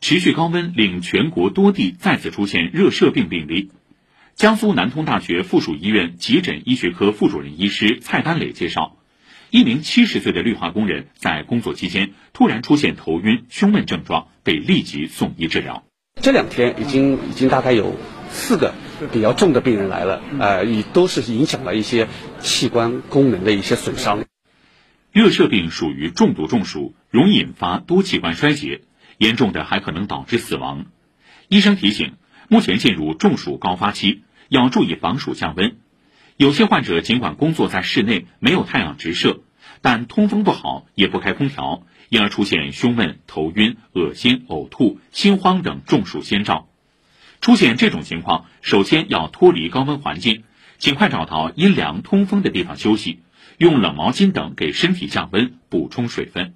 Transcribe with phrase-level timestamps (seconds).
[0.00, 3.70] 持续高温令全国多地再次出现热射病病例。
[4.34, 8.96] 江苏南通大学附属医院急诊医学科副主任医师蔡丹磊介绍，
[9.50, 15.84] 一名七十岁的绿化工人在工作期间突然出现头晕、胸闷症状，被立即送医治疗。
[16.22, 17.96] 这两天已经已经大概有
[18.30, 18.72] 四个
[19.12, 22.08] 比较重的病人来了，呃，也都是影响了一些
[22.40, 24.24] 器官功能的一些损伤。
[25.12, 28.80] 热射病属于重度中暑，容易引发多器官衰竭，
[29.20, 30.86] 严重的还可能导致死亡。
[31.48, 32.14] 医生提醒，
[32.48, 35.76] 目前进入中暑高发期，要注意防暑降温。
[36.38, 39.40] 有些患者尽管工作在室内，没有太阳直射，
[39.82, 41.82] 但通风不好，也不开空调。
[42.08, 46.68] 因而出现胸闷、头晕、恶心、呕吐、心慌等中暑先兆。
[47.40, 50.42] 出现这种情况，首先要脱离高温环境，
[50.78, 53.20] 尽快找到阴凉通风的地方休息，
[53.58, 56.54] 用冷毛巾等给身体降温、补充水分。